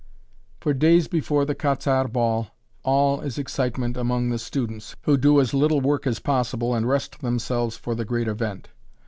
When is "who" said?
5.03-5.15